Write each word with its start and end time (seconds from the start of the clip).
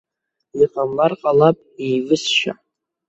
Иҟамлар 0.61 1.13
ҟалап 1.21 1.57
неивысшьа. 1.77 2.53